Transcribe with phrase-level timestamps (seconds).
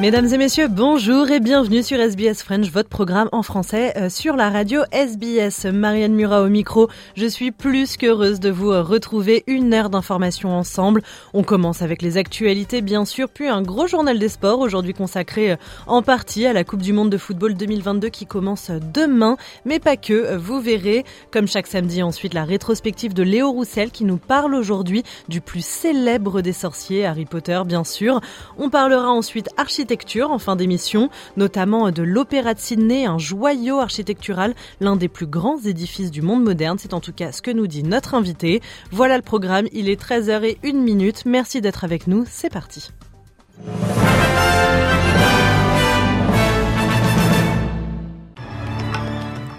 [0.00, 4.34] Mesdames et messieurs, bonjour et bienvenue sur SBS French, votre programme en français euh, sur
[4.34, 5.66] la radio SBS.
[5.66, 10.56] Marianne Murat au micro, je suis plus qu'heureuse de vous euh, retrouver une heure d'information
[10.56, 11.02] ensemble.
[11.34, 15.52] On commence avec les actualités bien sûr, puis un gros journal des sports aujourd'hui consacré
[15.52, 19.80] euh, en partie à la Coupe du Monde de football 2022 qui commence demain, mais
[19.80, 21.04] pas que, vous verrez.
[21.30, 25.62] Comme chaque samedi ensuite la rétrospective de Léo Roussel qui nous parle aujourd'hui du plus
[25.62, 28.22] célèbre des sorciers, Harry Potter bien sûr.
[28.56, 29.89] On parlera ensuite architecture
[30.30, 35.58] en fin d'émission, notamment de l'Opéra de Sydney, un joyau architectural, l'un des plus grands
[35.58, 36.78] édifices du monde moderne.
[36.78, 38.60] C'est en tout cas ce que nous dit notre invité.
[38.92, 41.24] Voilà le programme, il est 13h et 1 minute.
[41.26, 42.90] Merci d'être avec nous, c'est parti.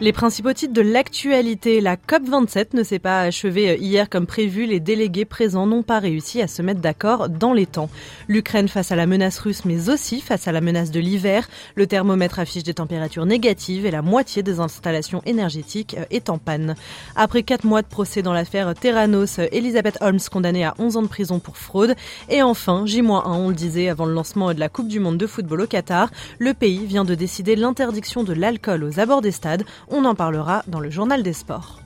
[0.02, 4.66] Les principaux titres de l'actualité, la COP27 ne s'est pas achevée euh, hier comme prévu.
[4.66, 7.88] Les délégués présents n'ont pas réussi à se mettre d'accord dans les temps.
[8.28, 11.48] L'Ukraine face à la menace russe, mais aussi face à la menace de l'hiver.
[11.76, 16.40] Le thermomètre affiche des températures négatives et la moitié des installations énergétiques euh, est en
[16.40, 16.74] panne.
[17.16, 21.04] Après quatre mois de procès dans l'affaire Terranos, euh, Elisabeth Holmes condamnée à 11 ans
[21.04, 21.96] de prison pour fraude.
[22.28, 25.28] Et enfin, J-1, on le disait avant le lancement de la Coupe du Monde de
[25.28, 29.64] football au Qatar, le pays vient de décider l'interdiction de l'alcool aux abords des stades.
[29.94, 31.82] On en parlera dans le journal des sports.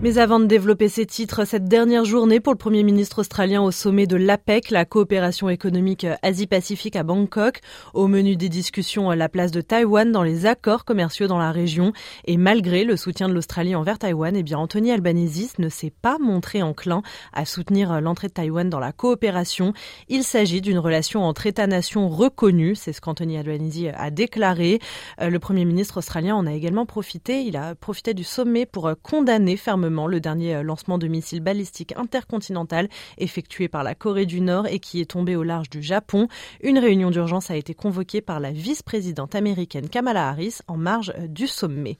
[0.00, 3.72] Mais avant de développer ces titres, cette dernière journée pour le Premier ministre australien au
[3.72, 7.58] sommet de l'APEC, la coopération économique Asie-Pacifique à Bangkok,
[7.94, 11.92] au menu des discussions la place de Taïwan dans les accords commerciaux dans la région.
[12.26, 16.18] Et malgré le soutien de l'Australie envers Taïwan, eh bien Anthony Albanese ne s'est pas
[16.20, 19.72] montré enclin à soutenir l'entrée de Taïwan dans la coopération.
[20.08, 24.78] Il s'agit d'une relation entre États-nations reconnue, c'est ce qu'Anthony Albanese a déclaré.
[25.20, 28.88] Euh, le Premier ministre australien en a également profité, il a profité du sommet pour
[29.02, 32.88] condamner fermement le dernier euh, lancement de missiles balistiques intercontinental
[33.18, 36.28] effectué par la Corée du Nord et qui est tombé au large du Japon.
[36.62, 41.26] Une réunion d'urgence a été convoquée par la vice-présidente américaine Kamala Harris en marge euh,
[41.26, 41.98] du sommet.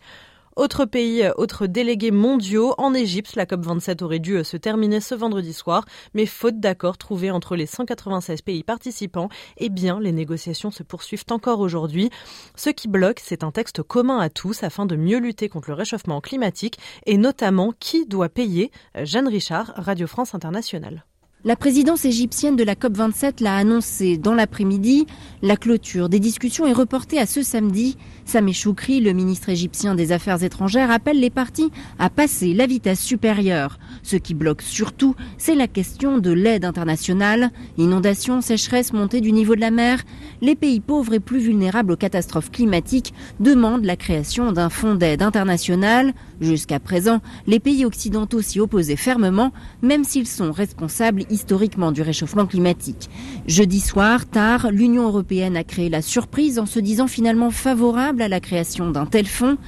[0.59, 4.99] Autre pays, euh, autres délégués mondiaux, en Égypte, la COP27 aurait dû euh, se terminer
[4.99, 10.11] ce vendredi soir, mais faute d'accord trouvé entre les 196 pays participants, eh bien, les
[10.11, 12.11] négociations se poursuivent encore aujourd'hui.
[12.57, 15.75] Ce qui bloque, c'est un texte commun à tous afin de mieux lutter contre le
[15.75, 18.73] réchauffement climatique et notamment qui doit payer.
[18.97, 21.05] Jeanne Richard, Radio France Internationale.
[21.45, 25.07] La présidence égyptienne de la COP27 l'a annoncé dans l'après-midi.
[25.41, 27.97] La clôture des discussions est reportée à ce samedi.
[28.29, 33.01] Sameh Choukri, le ministre égyptien des Affaires étrangères, appelle les partis à passer la vitesse
[33.01, 33.79] supérieure.
[34.03, 37.51] Ce qui bloque surtout, c'est la question de l'aide internationale.
[37.79, 40.03] Inondations, sécheresse, montée du niveau de la mer.
[40.43, 45.23] Les pays pauvres et plus vulnérables aux catastrophes climatiques demandent la création d'un fonds d'aide
[45.23, 46.13] international.
[46.39, 52.45] Jusqu'à présent, les pays occidentaux s'y opposaient fermement, même s'ils sont responsables historiquement du réchauffement
[52.45, 53.09] climatique.
[53.47, 58.29] Jeudi soir, tard, l'Union européenne a créé la surprise en se disant finalement favorable à
[58.29, 59.59] la création d'un tel fonds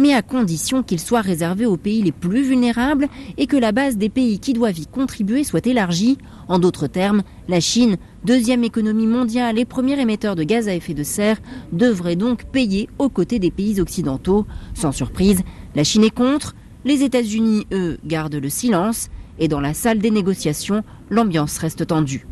[0.00, 3.06] mais à condition qu'il soit réservé aux pays les plus vulnérables
[3.36, 6.16] et que la base des pays qui doivent y contribuer soit élargie.
[6.48, 10.94] En d'autres termes, la Chine, deuxième économie mondiale et premier émetteur de gaz à effet
[10.94, 11.36] de serre,
[11.72, 14.46] devrait donc payer aux côtés des pays occidentaux.
[14.72, 15.42] Sans surprise,
[15.74, 16.54] la Chine est contre,
[16.86, 22.26] les États-Unis, eux, gardent le silence, et dans la salle des négociations, l'ambiance reste tendue.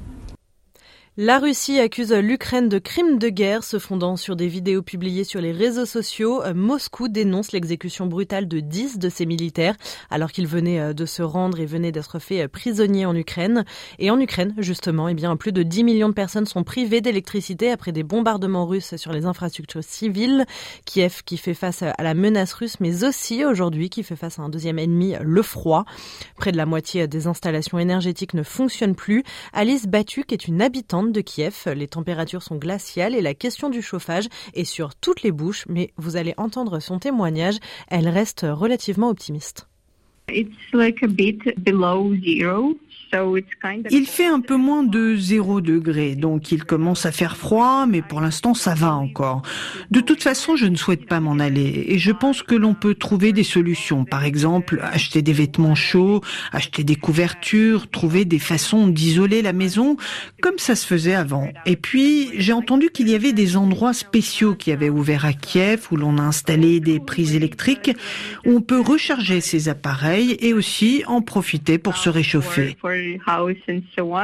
[1.20, 5.40] La Russie accuse l'Ukraine de crimes de guerre se fondant sur des vidéos publiées sur
[5.40, 6.44] les réseaux sociaux.
[6.54, 9.74] Moscou dénonce l'exécution brutale de 10 de ses militaires
[10.10, 13.64] alors qu'ils venaient euh, de se rendre et venaient d'être faits euh, prisonniers en Ukraine.
[13.98, 17.72] Et en Ukraine, justement, eh bien, plus de 10 millions de personnes sont privées d'électricité
[17.72, 20.46] après des bombardements russes sur les infrastructures civiles.
[20.84, 24.42] Kiev qui fait face à la menace russe, mais aussi aujourd'hui qui fait face à
[24.42, 25.84] un deuxième ennemi, le froid.
[26.36, 29.24] Près de la moitié des installations énergétiques ne fonctionnent plus.
[29.52, 31.64] Alice Battu, qui est une habitante de Kiev.
[31.74, 35.90] Les températures sont glaciales et la question du chauffage est sur toutes les bouches, mais
[35.96, 37.58] vous allez entendre son témoignage.
[37.88, 39.66] Elle reste relativement optimiste.
[40.30, 42.76] It's like a bit below zero.
[43.90, 48.02] Il fait un peu moins de 0 degré, donc il commence à faire froid, mais
[48.02, 49.42] pour l'instant ça va encore.
[49.90, 52.94] De toute façon, je ne souhaite pas m'en aller et je pense que l'on peut
[52.94, 54.04] trouver des solutions.
[54.04, 56.20] Par exemple, acheter des vêtements chauds,
[56.52, 59.96] acheter des couvertures, trouver des façons d'isoler la maison,
[60.40, 61.48] comme ça se faisait avant.
[61.66, 65.86] Et puis, j'ai entendu qu'il y avait des endroits spéciaux qui avaient ouvert à Kiev
[65.90, 67.92] où l'on a installé des prises électriques
[68.44, 72.76] où on peut recharger ses appareils et aussi en profiter pour se réchauffer.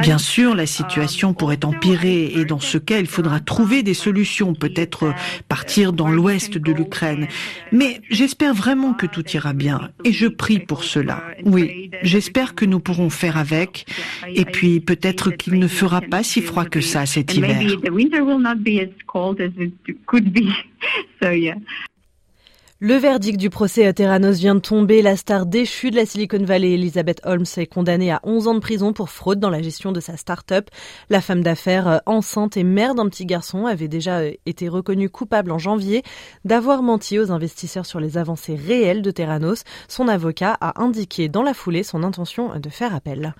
[0.00, 4.54] Bien sûr, la situation pourrait empirer et dans ce cas, il faudra trouver des solutions,
[4.54, 5.14] peut-être
[5.48, 7.28] partir dans l'ouest de l'Ukraine.
[7.72, 11.22] Mais j'espère vraiment que tout ira bien et je prie pour cela.
[11.44, 13.86] Oui, j'espère que nous pourrons faire avec
[14.26, 17.60] et puis peut-être qu'il ne fera pas si froid que ça cet hiver.
[22.86, 25.00] Le verdict du procès à Terranos vient de tomber.
[25.00, 28.58] La star déchue de la Silicon Valley, Elizabeth Holmes, est condamnée à 11 ans de
[28.58, 30.68] prison pour fraude dans la gestion de sa start-up.
[31.08, 35.08] La femme d'affaires euh, enceinte et mère d'un petit garçon avait déjà euh, été reconnue
[35.08, 36.02] coupable en janvier
[36.44, 39.64] d'avoir menti aux investisseurs sur les avancées réelles de Terranos.
[39.88, 43.32] Son avocat a indiqué dans la foulée son intention de faire appel.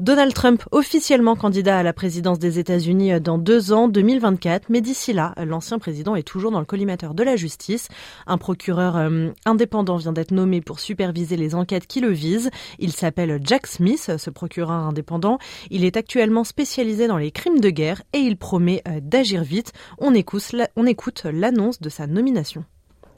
[0.00, 5.12] Donald Trump officiellement candidat à la présidence des États-Unis dans deux ans, 2024, mais d'ici
[5.12, 7.88] là, l'ancien président est toujours dans le collimateur de la justice.
[8.28, 12.50] Un procureur euh, indépendant vient d'être nommé pour superviser les enquêtes qui le visent.
[12.78, 15.38] Il s'appelle Jack Smith, ce procureur indépendant.
[15.70, 19.72] Il est actuellement spécialisé dans les crimes de guerre et il promet euh, d'agir vite.
[19.98, 22.64] On écoute, on écoute l'annonce de sa nomination.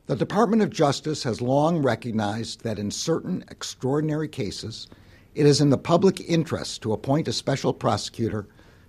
[0.07, 4.89] The Department of Justice has long recognized that in certain extraordinary cases,
[5.35, 8.47] it is in the public interest to appoint a special prosecutor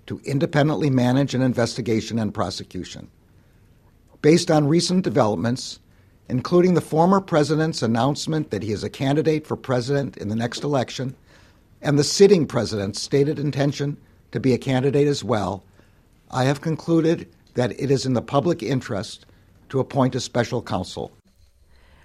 [0.07, 3.09] to independently manage an investigation and prosecution.
[4.21, 5.79] Based on recent developments,
[6.29, 10.63] including the former president's announcement that he is a candidate for president in the next
[10.63, 11.15] election,
[11.81, 13.97] and the sitting president's stated intention
[14.31, 15.63] to be a candidate as well,
[16.29, 19.25] I have concluded that it is in the public interest
[19.69, 21.11] to appoint a special counsel.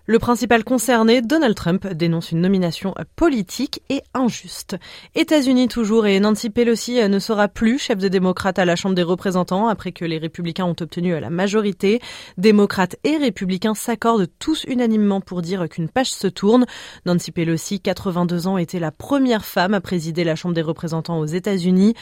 [0.08, 4.76] Le principal concerné, Donald Trump, dénonce une nomination politique et injuste.
[5.17, 9.03] États-Unis toujours et Nancy Pelosi ne sera plus chef de démocrate à la Chambre des
[9.03, 12.00] représentants après que les républicains ont obtenu la majorité.
[12.38, 16.67] Démocrates et républicains s'accordent tous unanimement pour dire qu'une page se tourne.
[17.05, 21.26] Nancy Pelosi, 82 ans, était la première femme à présider la Chambre des représentants aux
[21.26, 21.94] États-Unis.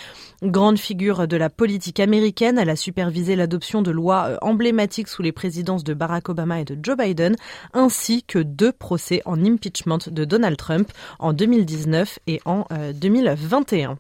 [0.42, 5.32] Grande figure de la politique américaine, elle a supervisé l'adoption de lois emblématiques sous les
[5.32, 7.34] présidences de Barack Obama et de Joe Biden,
[8.26, 13.90] que deux procès en impeachment de Donald Trump en 2019 et en 2021.
[13.90, 13.94] Euh,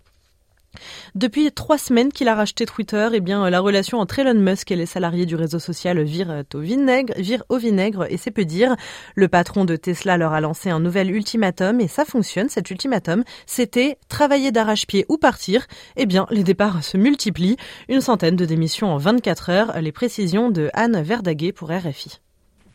[1.14, 4.76] depuis trois semaines qu'il a racheté Twitter, eh bien, la relation entre Elon Musk et
[4.76, 8.74] les salariés du réseau social vire au vinaigre, vire au vinaigre et c'est peu dire.
[9.14, 12.48] Le patron de Tesla leur a lancé un nouvel ultimatum et ça fonctionne.
[12.48, 15.66] Cet ultimatum, c'était travailler d'arrache-pied ou partir.
[15.96, 17.56] Eh bien, les départs se multiplient.
[17.88, 19.80] Une centaine de démissions en 24 heures.
[19.80, 22.23] Les précisions de Anne Verdaguet pour RFI.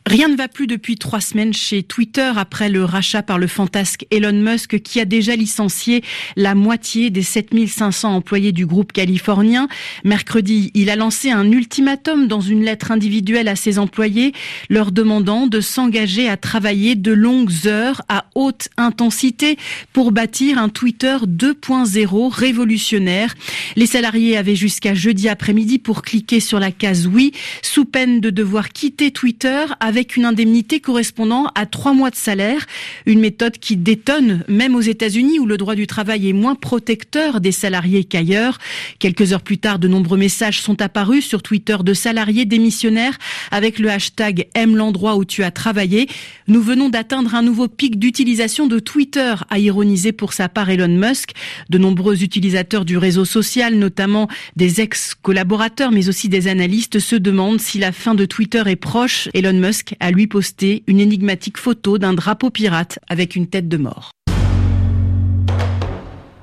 [0.05, 4.07] Rien ne va plus depuis trois semaines chez Twitter après le rachat par le fantasque
[4.09, 6.03] Elon Musk qui a déjà licencié
[6.35, 9.67] la moitié des 7500 employés du groupe californien.
[10.03, 14.33] Mercredi, il a lancé un ultimatum dans une lettre individuelle à ses employés
[14.69, 19.57] leur demandant de s'engager à travailler de longues heures à haute intensité
[19.93, 23.35] pour bâtir un Twitter 2.0 révolutionnaire.
[23.75, 27.31] Les salariés avaient jusqu'à jeudi après-midi pour cliquer sur la case oui
[27.61, 29.65] sous peine de devoir quitter Twitter
[29.99, 32.65] avec une indemnité correspondant à trois mois de salaire.
[33.05, 37.41] Une méthode qui détonne même aux États-Unis où le droit du travail est moins protecteur
[37.41, 38.59] des salariés qu'ailleurs.
[38.99, 43.17] Quelques heures plus tard, de nombreux messages sont apparus sur Twitter de salariés démissionnaires
[43.51, 46.07] avec le hashtag aime l'endroit où tu as travaillé.
[46.47, 50.87] Nous venons d'atteindre un nouveau pic d'utilisation de Twitter, a ironisé pour sa part Elon
[50.87, 51.31] Musk.
[51.69, 57.59] De nombreux utilisateurs du réseau social, notamment des ex-collaborateurs, mais aussi des analystes, se demandent
[57.59, 59.27] si la fin de Twitter est proche.
[59.33, 63.77] Elon Musk a lui posté une énigmatique photo d'un drapeau pirate avec une tête de
[63.77, 64.11] mort.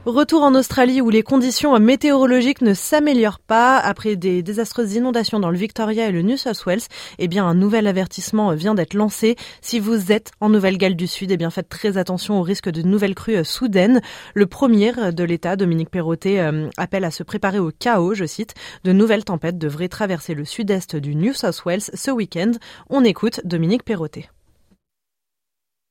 [0.07, 5.51] Retour en Australie où les conditions météorologiques ne s'améliorent pas après des désastreuses inondations dans
[5.51, 6.83] le Victoria et le New South Wales.
[7.19, 9.35] Eh bien, un nouvel avertissement vient d'être lancé.
[9.63, 12.83] Si vous êtes en Nouvelle-Galles du Sud, eh bien, faites très attention au risque de
[12.83, 14.01] nouvelles crues soudaines.
[14.35, 18.55] Le premier de l'État, Dominique Perrottet, euh, appelle à se préparer au chaos, je cite.
[18.85, 22.53] De nouvelles tempêtes devraient traverser le sud-est du New South Wales ce week-end.
[22.91, 24.29] On écoute Dominique Perrottet.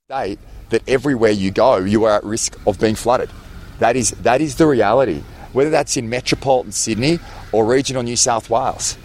[0.08, 3.30] that everywhere you go, you are at risk of being flooded.
[3.80, 5.24] That is, that is the reality.
[5.56, 7.20] whether that's in metropolitan Sydney
[7.54, 8.98] or regional New South Wales.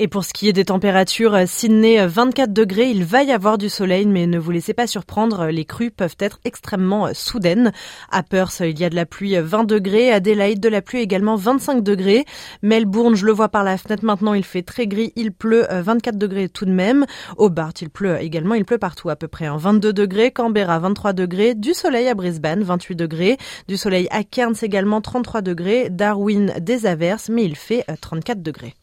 [0.00, 3.32] Et pour ce qui est des températures, euh, Sydney 24 euh, degrés, il va y
[3.32, 7.14] avoir du soleil, mais ne vous laissez pas surprendre, les crues peuvent être extrêmement euh,
[7.14, 7.72] soudaines.
[8.12, 11.34] À Perth, il y a de la pluie 20 degrés, Adelaide de la pluie également
[11.34, 12.26] 25 degrés.
[12.62, 16.16] Melbourne, je le vois par la fenêtre maintenant, il fait très gris, il pleut 24
[16.16, 17.04] degrés tout de même.
[17.36, 20.30] Hobart, il pleut également, il pleut partout à peu près, 22 degrés.
[20.30, 23.36] Canberra 23 degrés, du soleil à Brisbane 28 degrés,
[23.66, 28.74] du soleil à Cairns également 33 degrés, Darwin des averses, mais il fait 34 degrés.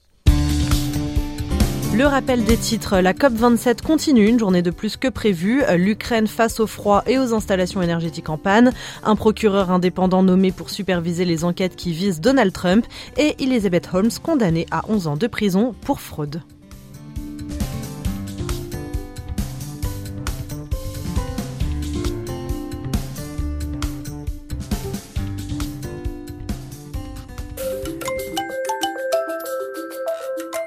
[1.97, 5.63] Le rappel des titres, la COP27 continue, une journée de plus que prévu.
[5.77, 8.73] L'Ukraine face au froid et aux installations énergétiques en panne.
[9.05, 12.85] Un procureur indépendant nommé pour superviser les enquêtes qui visent Donald Trump.
[13.15, 16.41] Et Elizabeth Holmes condamnée à 11 ans de prison pour fraude.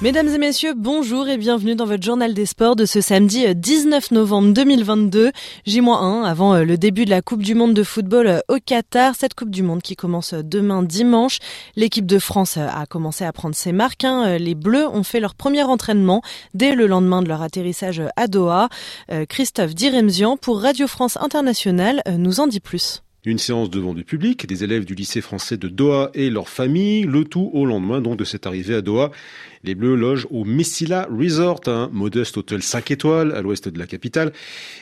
[0.00, 4.12] Mesdames et messieurs, bonjour et bienvenue dans votre journal des sports de ce samedi 19
[4.12, 5.32] euh, novembre 2022,
[5.66, 9.16] J-1 avant euh, le début de la Coupe du Monde de football euh, au Qatar.
[9.16, 11.40] Cette Coupe du Monde qui commence demain dimanche.
[11.74, 14.04] L'équipe de France a commencé à prendre ses marques.
[14.04, 14.38] Hein.
[14.38, 16.22] Les Bleus ont fait leur premier entraînement
[16.54, 18.68] dès le lendemain de leur atterrissage à Doha.
[19.28, 23.02] Christophe Diremzian pour Radio France Internationale nous en dit plus.
[23.24, 27.02] Une séance devant du public, des élèves du lycée français de Doha et leurs familles,
[27.02, 29.10] le tout au lendemain de cette arrivée à Doha.
[29.64, 33.88] Les Bleus logent au Messila Resort, un modeste hôtel 5 étoiles à l'ouest de la
[33.88, 34.32] capitale.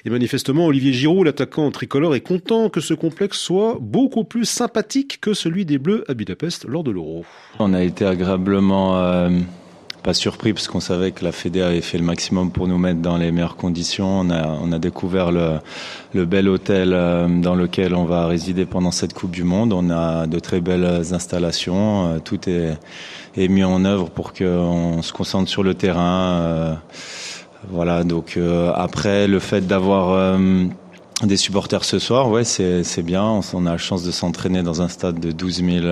[0.05, 5.19] Et manifestement, Olivier Giroud, l'attaquant tricolore, est content que ce complexe soit beaucoup plus sympathique
[5.23, 7.25] que celui des Bleus à Budapest lors de l'Euro.
[7.59, 8.99] On a été agréablement...
[8.99, 9.31] Euh,
[10.07, 13.01] pas surpris parce qu'on savait que la Fédé avait fait le maximum pour nous mettre
[13.01, 14.21] dans les meilleures conditions.
[14.21, 15.59] On a, découvert le,
[16.15, 19.73] le bel hôtel euh, dans lequel on va résider pendant cette Coupe du Monde.
[19.73, 22.07] On a de très belles installations.
[22.07, 22.79] Euh, tout est,
[23.37, 26.41] est mis en œuvre pour qu'on se concentre sur le terrain.
[26.41, 26.75] Euh,
[27.69, 28.39] voilà, donc
[28.77, 30.39] après le fait d'avoir
[31.25, 33.25] des supporters ce soir, ouais, c'est bien.
[33.53, 35.87] On a la chance de s'entraîner dans un stade de 12 000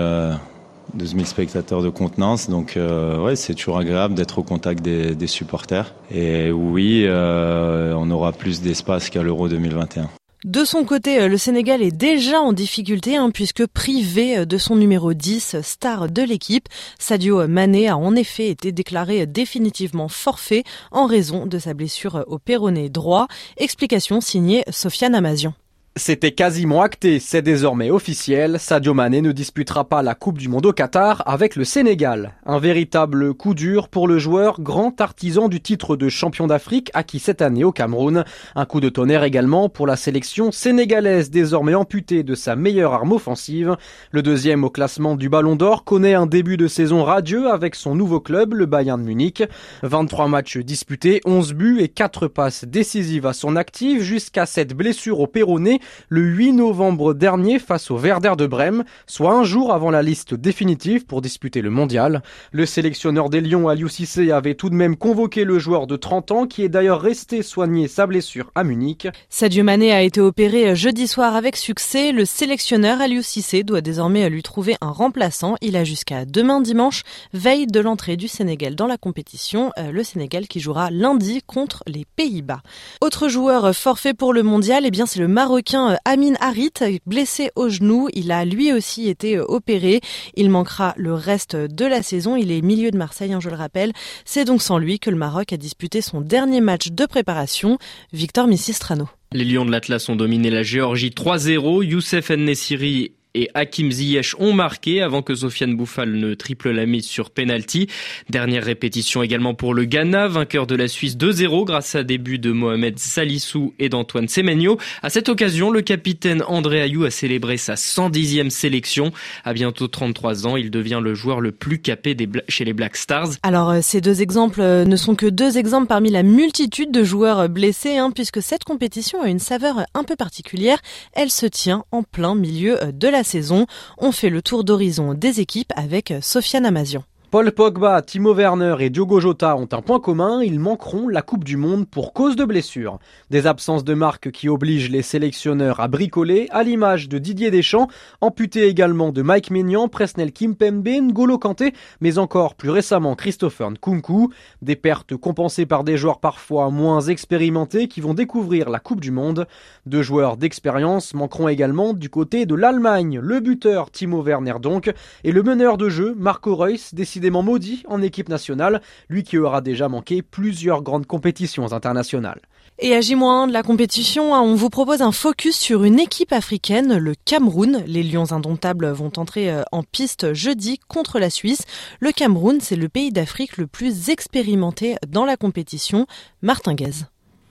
[0.95, 2.49] 12 000 spectateurs de contenance.
[2.49, 5.95] Donc, euh, ouais, c'est toujours agréable d'être au contact des, supporters.
[6.11, 10.11] Et oui, euh, on aura plus d'espace qu'à l'Euro 2021.
[10.45, 14.77] De son côté, euh, le Sénégal est déjà en difficulté hein, puisque privé de son
[14.77, 21.07] numéro 10, star de l'équipe, Sadio Mané a en effet été déclaré définitivement forfait en
[21.07, 23.27] raison de sa blessure au péroné droit.
[23.57, 25.55] Explication signée Sofiane Amazian.
[25.97, 30.67] C'était quasiment acté, c'est désormais officiel, Sadio Mané ne disputera pas la Coupe du Monde
[30.67, 32.33] au Qatar avec le Sénégal.
[32.47, 37.21] Un véritable coup dur pour le joueur grand artisan du titre de champion d'Afrique acquis
[37.21, 38.25] cette année au Cameroun.
[38.57, 43.13] Un coup de tonnerre également pour la sélection sénégalaise désormais amputée de sa meilleure arme
[43.13, 43.77] offensive.
[44.11, 47.95] Le deuxième au classement du Ballon d'Or connaît un début de saison radieux avec son
[47.95, 49.45] nouveau club, le Bayern de Munich.
[49.85, 55.21] 23 matchs disputés, 11 buts et 4 passes décisives à son actif jusqu'à cette blessure
[55.21, 59.91] au péroné le 8 novembre dernier face au Werder de Brême, soit un jour avant
[59.91, 62.23] la liste définitive pour disputer le mondial.
[62.53, 66.31] Le sélectionneur des Lions, Aliou Cissé, avait tout de même convoqué le joueur de 30
[66.33, 69.09] ans qui est d'ailleurs resté soigner sa blessure à Munich.
[69.29, 72.13] Sadio Mané a été opéré jeudi soir avec succès.
[72.13, 75.57] Le sélectionneur Aliou Cissé doit désormais lui trouver un remplaçant.
[75.61, 79.73] Il a jusqu'à demain dimanche, veille de l'entrée du Sénégal dans la compétition.
[79.79, 82.63] Euh, le Sénégal qui jouera lundi contre les Pays-Bas.
[83.01, 86.73] Autre joueur forfait pour le mondial, eh c'est le Marocain euh, Amin Harit,
[87.07, 90.01] blessé au genou, il a lui aussi été euh, opéré.
[90.35, 92.37] Il manquera le reste de la saison.
[92.37, 93.93] Il est milieu de Marseille, hein, je le rappelle.
[94.25, 97.79] C'est donc sans lui que le Maroc a disputé son dernier match de préparation.
[98.13, 99.09] Victor Missistrano.
[99.33, 101.83] Les Lions de l'Atlas ont dominé la Géorgie 3-0.
[101.83, 107.07] Youssef Nessiri et Hakim Ziyech ont marqué avant que Sofiane Bouffal ne triple la mise
[107.07, 107.89] sur penalty.
[108.31, 112.53] Dernière répétition également pour le Ghana, vainqueur de la Suisse 2-0 grâce à début de
[112.53, 114.79] Mohamed Salissou et d'Antoine Semenyo.
[115.03, 119.13] À cette occasion, le capitaine André Ayou a célébré sa 110e sélection.
[119.45, 122.97] À bientôt 33 ans, il devient le joueur le plus capé des chez les Black
[122.97, 123.31] Stars.
[123.43, 127.03] Alors, euh, ces deux exemples euh, ne sont que deux exemples parmi la multitude de
[127.03, 130.79] joueurs blessés, hein, puisque cette compétition a une saveur un peu particulière.
[131.13, 133.67] Elle se tient en plein milieu euh, de la saison.
[133.99, 137.05] On fait le tour d'horizon des équipes avec Sofiane Amazian.
[137.35, 141.43] Paul Pogba, Timo Werner et Diogo Jota ont un point commun, ils manqueront la Coupe
[141.43, 143.01] du Monde pour cause de blessures.
[143.29, 147.89] Des absences de marque qui obligent les sélectionneurs à bricoler, à l'image de Didier Deschamps,
[148.21, 154.33] amputé également de Mike Maignan, Presnel Kimpembe, N'Golo Kanté, mais encore plus récemment Christopher Nkunku.
[154.63, 159.11] Des pertes compensées par des joueurs parfois moins expérimentés qui vont découvrir la Coupe du
[159.11, 159.49] Monde.
[159.87, 164.93] Deux joueurs d'expérience manqueront également du côté de l'Allemagne, le buteur Timo Werner donc,
[165.25, 169.61] et le meneur de jeu Marco Reus, décidé maudit en équipe nationale, lui qui aura
[169.61, 172.41] déjà manqué plusieurs grandes compétitions internationales.
[172.81, 176.33] Et à J-1 de la compétition, hein, on vous propose un focus sur une équipe
[176.33, 177.85] africaine, le Cameroun.
[177.87, 181.63] Les Lions indomptables vont entrer euh, en piste jeudi contre la Suisse.
[182.01, 186.09] Le Cameroun, c'est le pays d'Afrique le plus expérimenté dans la compétition.
[186.43, 187.05] Martin Guez.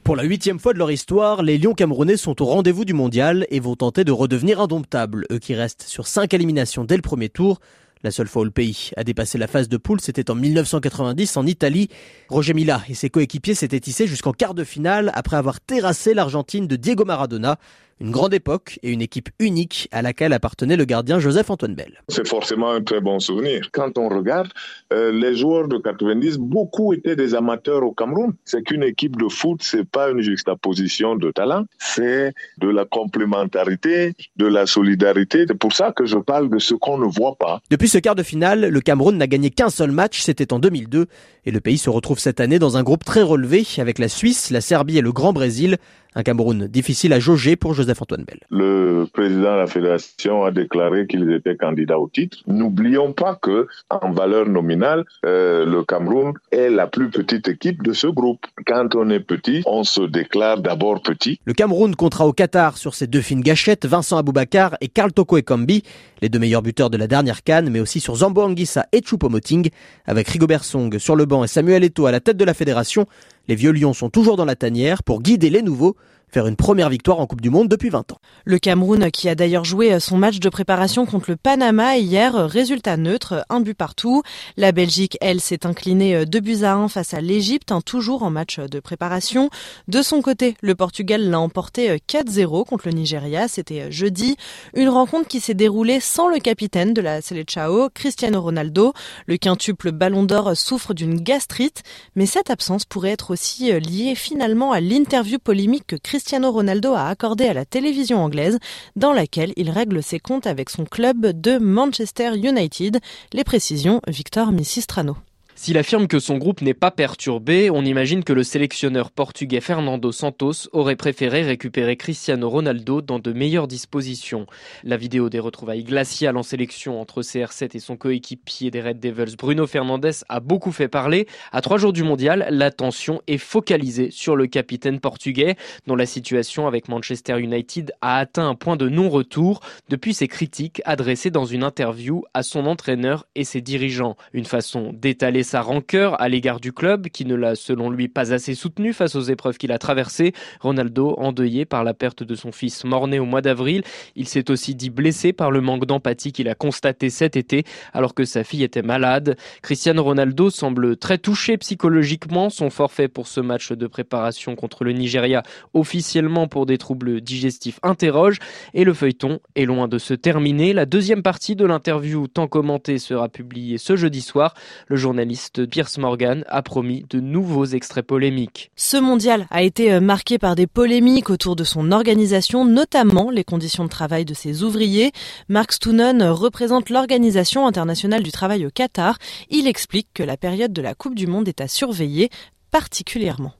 [0.03, 3.47] Pour la huitième fois de leur histoire, les Lions camerounais sont au rendez-vous du mondial
[3.49, 7.29] et vont tenter de redevenir indomptables, eux qui restent sur cinq éliminations dès le premier
[7.29, 7.61] tour.
[8.03, 11.37] La seule fois où le pays a dépassé la phase de poule, c'était en 1990
[11.37, 11.87] en Italie.
[12.27, 16.67] Roger Mila et ses coéquipiers s'étaient tissés jusqu'en quart de finale après avoir terrassé l'Argentine
[16.67, 17.57] de Diego Maradona.
[18.01, 22.01] Une grande époque et une équipe unique à laquelle appartenait le gardien Joseph-Antoine Bell.
[22.09, 23.69] C'est forcément un très bon souvenir.
[23.71, 24.49] Quand on regarde,
[24.91, 28.33] euh, les joueurs de 90, beaucoup étaient des amateurs au Cameroun.
[28.45, 34.13] C'est qu'une équipe de foot, c'est pas une juxtaposition de talent, c'est de la complémentarité,
[34.37, 35.45] de la solidarité.
[35.47, 37.61] C'est pour ça que je parle de ce qu'on ne voit pas.
[37.69, 41.07] Depuis ce quart de finale, le Cameroun n'a gagné qu'un seul match, c'était en 2002,
[41.45, 44.49] et le pays se retrouve cette année dans un groupe très relevé avec la Suisse,
[44.49, 45.77] la Serbie et le Grand Brésil.
[46.15, 48.39] Un Cameroun difficile à jauger pour Joseph-Antoine Bell.
[48.49, 52.37] Le président de la fédération a déclaré qu'ils étaient candidats au titre.
[52.47, 57.93] N'oublions pas que, en valeur nominale, euh, le Cameroun est la plus petite équipe de
[57.93, 58.45] ce groupe.
[58.67, 61.39] Quand on est petit, on se déclare d'abord petit.
[61.45, 65.37] Le Cameroun comptera au Qatar sur ses deux fines gâchettes, Vincent Aboubakar et Karl Toko
[65.37, 65.83] Ekambi,
[66.21, 69.69] les deux meilleurs buteurs de la dernière canne, mais aussi sur Zambo Anguissa et Choupo-Moting,
[70.05, 73.07] avec Rigobert Song sur le banc et Samuel Eto'o à la tête de la fédération.
[73.47, 75.97] Les vieux lions sont toujours dans la tanière pour guider les nouveaux
[76.33, 78.17] faire une première victoire en Coupe du Monde depuis 20 ans.
[78.43, 82.97] Le Cameroun qui a d'ailleurs joué son match de préparation contre le Panama hier, résultat
[82.97, 84.23] neutre, un but partout.
[84.57, 88.59] La Belgique, elle, s'est inclinée 2 buts à 1 face à l'Égypte, toujours en match
[88.59, 89.51] de préparation.
[89.87, 94.35] De son côté, le Portugal l'a emporté 4-0 contre le Nigeria, c'était jeudi.
[94.73, 98.93] Une rencontre qui s'est déroulée sans le capitaine de la Selecao, Cristiano Ronaldo.
[99.27, 101.83] Le quintuple Ballon d'Or souffre d'une gastrite,
[102.15, 106.93] mais cette absence pourrait être aussi liée finalement à l'interview polémique que Cristiano Cristiano Ronaldo
[106.93, 108.57] a accordé à la télévision anglaise,
[108.95, 113.01] dans laquelle il règle ses comptes avec son club de Manchester United.
[113.33, 115.17] Les précisions, Victor Missistrano.
[115.55, 120.11] S'il affirme que son groupe n'est pas perturbé, on imagine que le sélectionneur portugais Fernando
[120.11, 124.47] Santos aurait préféré récupérer Cristiano Ronaldo dans de meilleures dispositions.
[124.83, 129.35] La vidéo des retrouvailles glaciales en sélection entre CR7 et son coéquipier des Red Devils
[129.37, 131.27] Bruno Fernandes a beaucoup fait parler.
[131.51, 136.65] À trois jours du mondial, l'attention est focalisée sur le capitaine portugais, dont la situation
[136.65, 141.63] avec Manchester United a atteint un point de non-retour depuis ses critiques adressées dans une
[141.63, 144.17] interview à son entraîneur et ses dirigeants.
[144.33, 148.33] Une façon d'étaler sa rancœur à l'égard du club, qui ne l'a selon lui pas
[148.33, 150.33] assez soutenu face aux épreuves qu'il a traversées.
[150.59, 153.83] Ronaldo, endeuillé par la perte de son fils mort-né au mois d'avril,
[154.15, 158.13] il s'est aussi dit blessé par le manque d'empathie qu'il a constaté cet été alors
[158.13, 159.37] que sa fille était malade.
[159.61, 162.49] Cristiano Ronaldo semble très touché psychologiquement.
[162.49, 167.79] Son forfait pour ce match de préparation contre le Nigeria, officiellement pour des troubles digestifs,
[167.83, 168.39] interroge
[168.73, 170.73] et le feuilleton est loin de se terminer.
[170.73, 174.53] La deuxième partie de l'interview tant commentée sera publiée ce jeudi soir.
[174.87, 175.32] Le journaliste
[175.69, 178.71] Pierce Morgan a promis de nouveaux extraits polémiques.
[178.75, 183.43] Ce mondial a été euh, marqué par des polémiques autour de son organisation, notamment les
[183.43, 185.11] conditions de travail de ses ouvriers.
[185.49, 189.17] Mark Stoonen représente l'Organisation internationale du travail au Qatar.
[189.49, 192.29] Il explique que la période de la Coupe du Monde est à surveiller
[192.71, 193.53] particulièrement.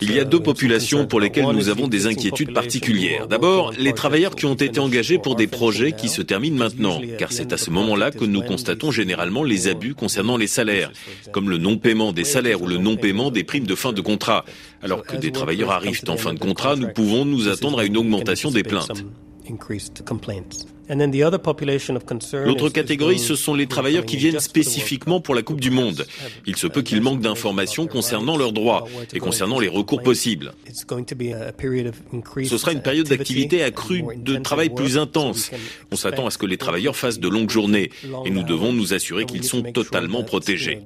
[0.00, 3.26] Il y a deux populations pour lesquelles nous avons des inquiétudes particulières.
[3.26, 7.32] D'abord, les travailleurs qui ont été engagés pour des projets qui se terminent maintenant, car
[7.32, 10.92] c'est à ce moment-là que nous constatons généralement les abus concernant les salaires,
[11.32, 14.44] comme le non-paiement des salaires ou le non-paiement des primes de fin de contrat.
[14.82, 17.96] Alors que des travailleurs arrivent en fin de contrat, nous pouvons nous attendre à une
[17.96, 19.04] augmentation des plaintes.
[22.44, 26.06] L'autre catégorie, ce sont les travailleurs qui viennent spécifiquement pour la Coupe du Monde.
[26.46, 30.52] Il se peut qu'ils manquent d'informations concernant leurs droits et concernant les recours possibles.
[30.72, 30.84] Ce
[32.58, 35.50] sera une période d'activité accrue, de travail plus intense.
[35.90, 37.90] On s'attend à ce que les travailleurs fassent de longues journées
[38.24, 40.80] et nous devons nous assurer qu'ils sont totalement protégés.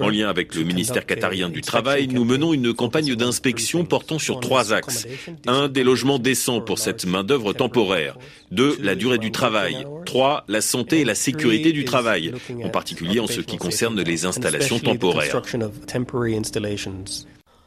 [0.00, 4.40] En lien avec le ministère qatarien du Travail, nous menons une campagne d'inspection portant sur
[4.40, 5.06] trois axes.
[5.46, 8.16] Un, des logements décents pour cette main-d'œuvre temporaire.
[8.50, 9.84] Deux, la durée du travail.
[10.06, 12.32] Trois, la santé et la sécurité du travail,
[12.62, 15.42] en particulier en ce qui concerne les installations temporaires.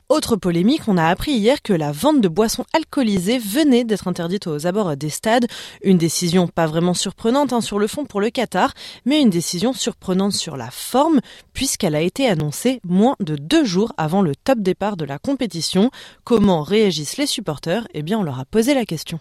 [0.10, 4.48] Autre polémique, on a appris hier que la vente de boissons alcoolisées venait d'être interdite
[4.48, 5.48] aux abords des stades.
[5.84, 8.74] Une décision pas vraiment surprenante hein, sur le fond pour le Qatar,
[9.06, 11.20] mais une décision surprenante sur la forme,
[11.52, 15.92] puisqu'elle a été annoncée moins de deux jours avant le top départ de la compétition.
[16.24, 17.86] Comment réagissent les supporters?
[17.94, 19.20] Eh bien, on leur a posé la question.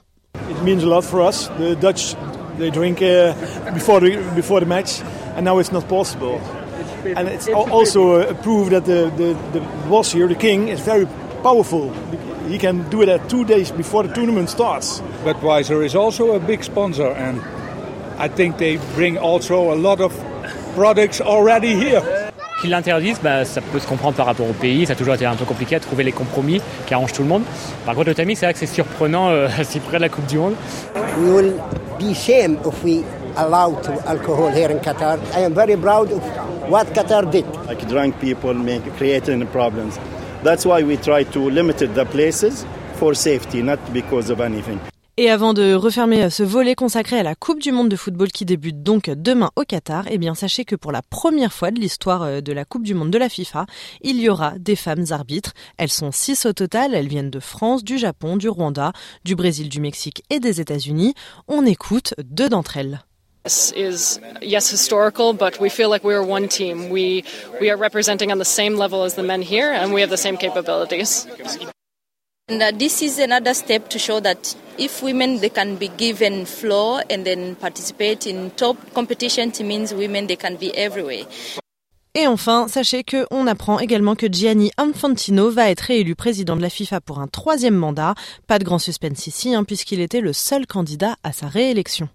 [0.49, 1.51] It means a lot for us.
[1.59, 2.15] The Dutch,
[2.59, 3.35] they drink uh,
[3.75, 5.03] before the, before the match,
[5.37, 6.39] and now it's not possible.
[7.15, 11.07] And it's also a proof that the, the, the boss here, the king, is very
[11.43, 11.93] powerful.
[12.49, 15.01] He can do it at two days before the tournament starts.
[15.25, 17.41] Budweiser is also a big sponsor, and
[18.19, 20.13] I think they bring also a lot of
[20.75, 22.03] products already here.
[22.61, 24.87] Qu'ils l'interdisent, bah, ça peut se comprendre par rapport au pays.
[24.87, 27.29] Ça a toujours été un peu compliqué à trouver les compromis qui arrangent tout le
[27.29, 27.43] monde.
[27.85, 30.27] Par contre, le timing, c'est vrai que c'est surprenant euh, si près de la Coupe
[30.27, 30.55] du Monde.
[31.19, 31.55] We will
[31.99, 33.03] be shame if we
[33.37, 35.19] allow to alcohol here in Qatar.
[35.35, 36.23] I am very proud of
[36.69, 37.47] what Qatar did.
[37.67, 39.99] Like drunk people make creating problems.
[40.43, 44.81] That's why we try to limit the places for safety, not because of anything.
[45.19, 48.45] Et avant de refermer ce volet consacré à la Coupe du Monde de football qui
[48.45, 52.43] débute donc demain au Qatar, eh bien sachez que pour la première fois de l'histoire
[52.43, 53.65] de la Coupe du Monde de la FIFA,
[54.03, 55.55] il y aura des femmes arbitres.
[55.79, 58.93] Elles sont six au total, elles viennent de France, du Japon, du Rwanda,
[59.25, 61.15] du Brésil, du Mexique et des États-Unis.
[61.49, 63.01] On écoute deux d'entre elles.
[63.47, 67.25] Is yes historical but we feel like we're one team we
[67.61, 70.17] we are representing on the same level as the men here and we have the
[70.17, 71.27] same capabilities
[72.49, 76.45] and uh, this is another step to show that if women they can be given
[76.45, 81.25] floor and then participate in top competition it means women they can be everywhere
[82.19, 86.71] Et enfin, sachez qu'on apprend également que Gianni Infantino va être réélu président de la
[86.71, 88.15] FIFA pour un troisième mandat.
[88.47, 92.09] Pas de grand suspense ici, hein, puisqu'il était le seul candidat à sa réélection.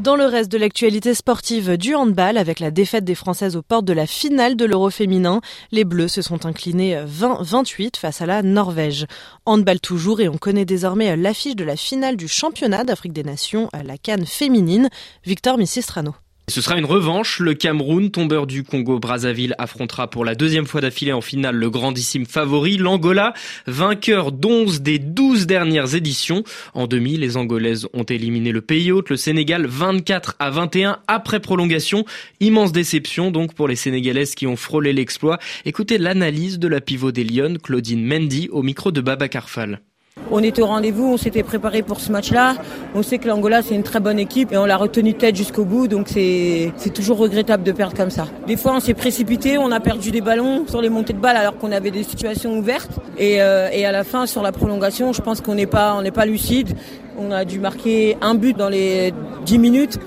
[0.00, 3.84] Dans le reste de l'actualité sportive du handball, avec la défaite des Françaises aux portes
[3.84, 8.42] de la finale de l'Euro féminin, les Bleus se sont inclinés 20-28 face à la
[8.42, 9.04] Norvège.
[9.44, 13.68] Handball toujours et on connaît désormais l'affiche de la finale du championnat d'Afrique des Nations,
[13.84, 14.88] la Cannes féminine.
[15.26, 16.14] Victor Missistrano.
[16.50, 17.38] Ce sera une revanche.
[17.38, 22.26] Le Cameroun, tombeur du Congo-Brazzaville, affrontera pour la deuxième fois d'affilée en finale le grandissime
[22.26, 23.34] favori, l'Angola,
[23.68, 26.42] vainqueur d'11 des 12 dernières éditions.
[26.74, 31.38] En demi, les Angolaises ont éliminé le pays hôte, le Sénégal, 24 à 21 après
[31.38, 32.04] prolongation.
[32.40, 35.38] Immense déception donc pour les Sénégalaises qui ont frôlé l'exploit.
[35.64, 39.80] Écoutez l'analyse de la pivot des Lyon, Claudine Mendy, au micro de Baba Carfal.
[40.30, 42.54] On était au rendez-vous, on s'était préparé pour ce match-là.
[42.94, 45.64] On sait que l'Angola c'est une très bonne équipe et on l'a retenu tête jusqu'au
[45.64, 48.26] bout, donc c'est toujours regrettable de perdre comme ça.
[48.46, 51.36] Des fois on s'est précipité, on a perdu des ballons sur les montées de balles
[51.36, 55.12] alors qu'on avait des situations ouvertes et, euh, et, à la fin sur la prolongation,
[55.12, 56.76] je pense qu'on n'est pas pas lucide.
[57.18, 59.12] On a dû marquer un but dans les
[59.44, 59.98] 10 minutes.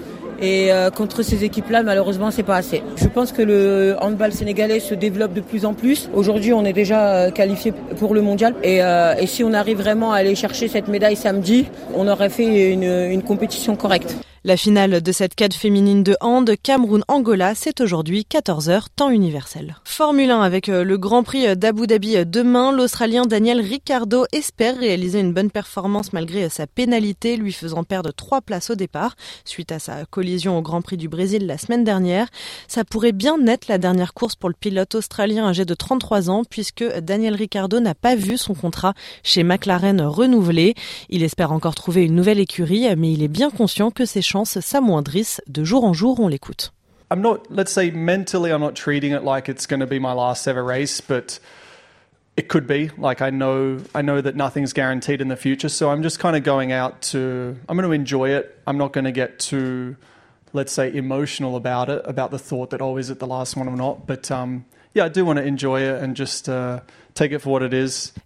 [0.41, 2.83] Et euh, contre ces équipes-là, malheureusement, c'est pas assez.
[2.95, 6.09] Je pense que le handball sénégalais se développe de plus en plus.
[6.13, 8.55] Aujourd'hui, on est déjà euh, qualifié pour le mondial.
[8.63, 11.65] Et, euh, et, si on arrive vraiment à aller chercher cette médaille samedi,
[11.95, 14.15] on aurait fait une compétition correcte.
[14.45, 19.77] La finale de cette cadre féminine de hand Cameroun-Angola, c'est aujourd'hui 14h temps universel.
[19.85, 25.31] Formule 1 avec le Grand Prix d'Abu Dhabi demain, l'Australien Daniel Ricciardo espère réaliser une
[25.31, 30.03] bonne performance malgré sa pénalité lui faisant perdre trois places au départ suite à sa
[30.03, 32.27] collision au Grand Prix du Brésil la semaine dernière.
[32.67, 36.43] Ça pourrait bien être la dernière course pour le pilote australien âgé de 33 ans
[36.43, 40.75] puisque Daniel Ricciardo n'a pas vu son contrat chez McLaren renouvelé.
[41.07, 44.32] Il espère encore trouver une nouvelle écurie mais il est bien conscient que ses chances
[44.61, 46.19] s'amoindrissent de jour en jour.
[46.19, 46.71] On l'écoute.
[47.11, 50.13] I'm not, let's say, mentally, I'm not treating it like it's going to be my
[50.13, 51.39] last ever race, but
[52.35, 52.89] it could be.
[52.97, 56.35] Like I know, I know that nothing's guaranteed in the future, so I'm just kind
[56.35, 57.55] of going out to.
[57.69, 58.59] I'm going to enjoy it.
[58.65, 59.95] I'm not going to get too,
[60.53, 63.67] let's say, emotional about it, about the thought that oh, is it the last one
[63.67, 64.07] or not?
[64.07, 66.81] But um, yeah, I do want to enjoy it and just uh,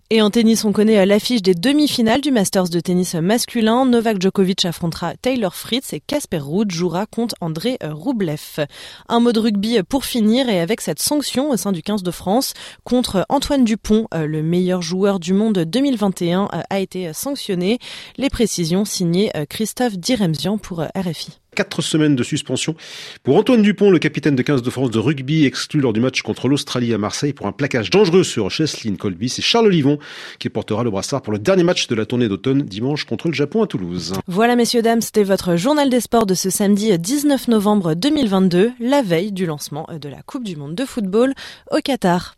[0.09, 3.85] Et en tennis, on connaît l'affiche des demi-finales du Masters de tennis masculin.
[3.85, 8.65] Novak Djokovic affrontera Taylor Fritz et Casper Ruud jouera contre André Roublev.
[9.09, 12.11] Un mot de rugby pour finir et avec cette sanction au sein du 15 de
[12.11, 12.53] France
[12.85, 17.79] contre Antoine Dupont, euh, le meilleur joueur du monde 2021, euh, a été sanctionné.
[18.17, 22.75] Les précisions signées euh, Christophe Diremzian pour RFI quatre semaines de suspension
[23.23, 26.21] pour Antoine Dupont, le capitaine de 15 de France de rugby, exclu lors du match
[26.21, 29.27] contre l'Australie à Marseille pour un plaquage dangereux sur Cheslin Colby.
[29.27, 29.97] C'est Charles Olivon
[30.37, 33.33] qui portera le brassard pour le dernier match de la tournée d'automne dimanche contre le
[33.33, 34.13] Japon à Toulouse.
[34.27, 39.01] Voilà messieurs dames, c'était votre journal des sports de ce samedi 19 novembre 2022, la
[39.01, 41.33] veille du lancement de la Coupe du monde de football
[41.71, 42.36] au Qatar.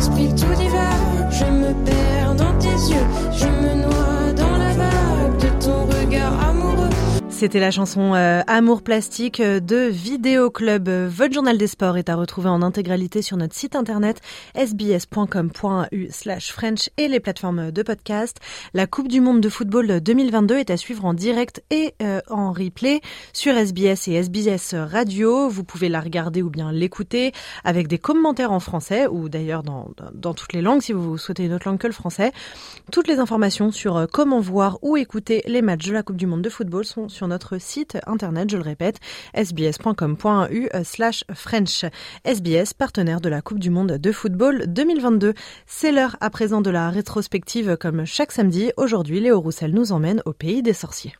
[0.00, 0.96] esprit tout divin.
[1.30, 3.29] Je me perds dans tes yeux.
[7.40, 10.90] C'était la chanson euh, Amour plastique euh, de Vidéo Club.
[10.90, 14.20] Votre journal des sports est à retrouver en intégralité sur notre site internet
[14.54, 18.40] sbs.com.u slash French et les plateformes de podcast.
[18.74, 22.52] La Coupe du Monde de football 2022 est à suivre en direct et euh, en
[22.52, 23.00] replay
[23.32, 25.48] sur SBS et SBS Radio.
[25.48, 27.32] Vous pouvez la regarder ou bien l'écouter
[27.64, 31.46] avec des commentaires en français ou d'ailleurs dans, dans toutes les langues si vous souhaitez
[31.46, 32.32] une autre langue que le français.
[32.92, 36.42] Toutes les informations sur comment voir ou écouter les matchs de la Coupe du Monde
[36.42, 38.98] de football sont sur notre site internet, je le répète,
[39.34, 41.86] sbs.com.u slash French.
[42.24, 45.32] SBS, partenaire de la Coupe du Monde de football 2022.
[45.66, 48.72] C'est l'heure à présent de la rétrospective comme chaque samedi.
[48.76, 51.14] Aujourd'hui, Léo Roussel nous emmène au pays des sorciers.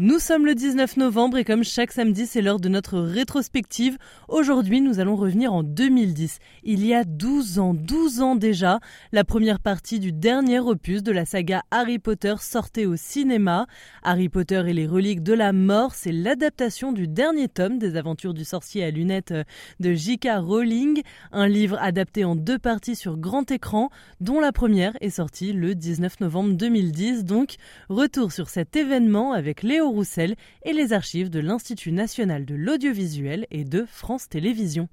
[0.00, 3.96] Nous sommes le 19 novembre et comme chaque samedi, c'est l'heure de notre rétrospective.
[4.26, 6.40] Aujourd'hui, nous allons revenir en 2010.
[6.64, 8.80] Il y a 12 ans, 12 ans déjà,
[9.12, 13.68] la première partie du dernier opus de la saga Harry Potter sortait au cinéma.
[14.02, 18.34] Harry Potter et les reliques de la mort, c'est l'adaptation du dernier tome des aventures
[18.34, 19.34] du sorcier à lunettes
[19.78, 20.26] de J.K.
[20.40, 25.52] Rowling, un livre adapté en deux parties sur grand écran, dont la première est sortie
[25.52, 27.24] le 19 novembre 2010.
[27.24, 27.54] Donc,
[27.88, 33.46] retour sur cet événement avec Léo Roussel et les archives de l'Institut national de l'audiovisuel
[33.50, 34.88] et de France Télévisions.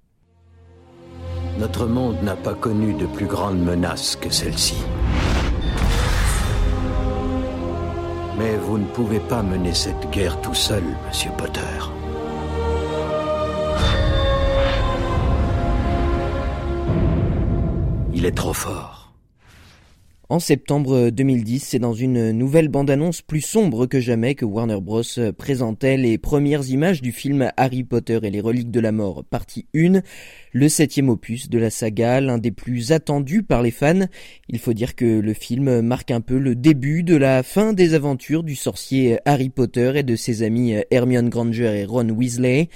[1.60, 4.76] Notre monde n'a pas connu de plus grande menace que celle-ci.
[8.38, 11.62] Mais vous ne pouvez pas mener cette guerre tout seul, Monsieur Potter.
[18.14, 19.01] Il est trop fort.
[20.32, 25.04] En septembre 2010, c'est dans une nouvelle bande-annonce plus sombre que jamais que Warner Bros.
[25.38, 29.66] présentait les premières images du film Harry Potter et les reliques de la mort, partie
[29.76, 30.00] 1,
[30.54, 34.08] le septième opus de la saga, l'un des plus attendus par les fans.
[34.48, 37.94] Il faut dire que le film marque un peu le début de la fin des
[37.94, 42.70] aventures du sorcier Harry Potter et de ses amis Hermione Granger et Ron Weasley.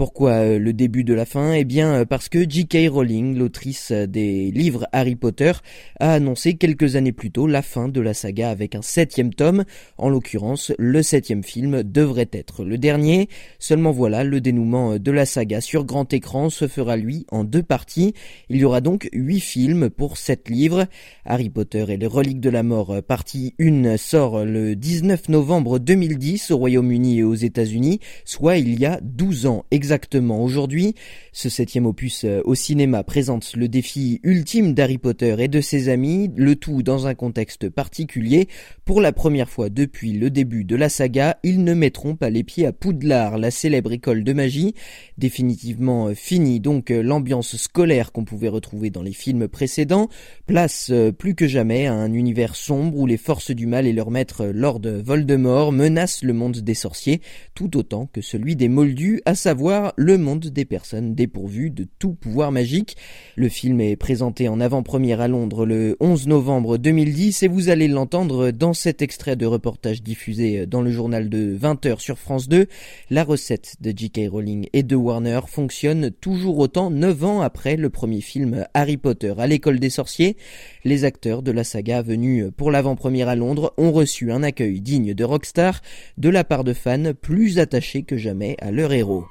[0.00, 1.52] Pourquoi euh, le début de la fin?
[1.52, 2.88] Eh bien euh, parce que J.K.
[2.90, 5.52] Rowling, l'autrice des livres Harry Potter,
[5.98, 9.64] a annoncé quelques années plus tôt la fin de la saga avec un septième tome.
[9.98, 13.28] En l'occurrence, le septième film devrait être le dernier.
[13.58, 17.62] Seulement voilà, le dénouement de la saga sur grand écran se fera lui en deux
[17.62, 18.14] parties.
[18.48, 20.86] Il y aura donc huit films pour sept livres.
[21.26, 26.52] Harry Potter et les reliques de la mort, partie 1, sort le 19 novembre 2010
[26.52, 30.94] au Royaume-Uni et aux États-Unis, soit il y a 12 ans exactement exactement aujourd'hui.
[31.32, 35.88] Ce septième opus euh, au cinéma présente le défi ultime d'Harry Potter et de ses
[35.88, 38.46] amis, le tout dans un contexte particulier.
[38.84, 42.44] Pour la première fois depuis le début de la saga, ils ne mettront pas les
[42.44, 44.76] pieds à Poudlard, la célèbre école de magie.
[45.18, 50.08] Définitivement euh, fini donc euh, l'ambiance scolaire qu'on pouvait retrouver dans les films précédents.
[50.46, 54.12] Place plus que jamais à un univers sombre où les forces du mal et leur
[54.12, 57.20] maître Lord Voldemort menacent le monde des sorciers,
[57.56, 62.14] tout autant que celui des Moldus, à savoir le monde des personnes dépourvues de tout
[62.14, 62.96] pouvoir magique.
[63.36, 67.88] Le film est présenté en avant-première à Londres le 11 novembre 2010 et vous allez
[67.88, 72.66] l'entendre dans cet extrait de reportage diffusé dans le journal de 20h sur France 2.
[73.10, 74.28] La recette de J.K.
[74.30, 79.34] Rowling et de Warner fonctionne toujours autant 9 ans après le premier film Harry Potter
[79.38, 80.36] à l'école des sorciers.
[80.84, 85.14] Les acteurs de la saga venus pour l'avant-première à Londres ont reçu un accueil digne
[85.14, 85.80] de Rockstar
[86.18, 89.24] de la part de fans plus attachés que jamais à leur héros.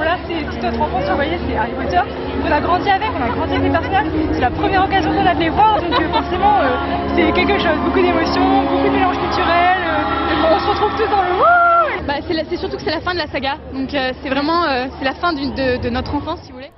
[0.00, 1.98] Là, c'est toute notre enfance, vous voyez, c'est Harry Potter.
[2.46, 4.06] On a grandi avec, on a grandi avec les personnages.
[4.32, 6.76] C'est la première occasion qu'on a de les voir, donc euh, forcément, euh,
[7.16, 7.76] c'est quelque chose.
[7.84, 9.78] Beaucoup d'émotions, beaucoup de mélange culturel.
[9.82, 12.14] Euh, on se retrouve tous dans le wouh bah,
[12.48, 14.66] C'est surtout que c'est la fin de la saga, donc c'est vraiment
[15.00, 16.70] c'est la fin de, de notre enfance, si vous voulez.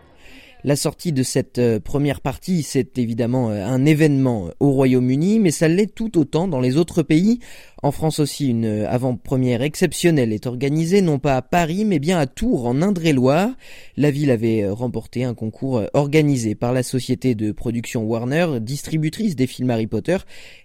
[0.64, 5.94] La sortie de cette première partie, c'est évidemment un événement au Royaume-Uni, mais ça l'est
[5.94, 7.40] tout autant dans les autres pays.
[7.82, 12.26] En France aussi, une avant-première exceptionnelle est organisée, non pas à Paris, mais bien à
[12.26, 13.48] Tours, en Indre-et-Loire.
[13.96, 19.46] La ville avait remporté un concours organisé par la société de production Warner, distributrice des
[19.46, 20.18] films Harry Potter,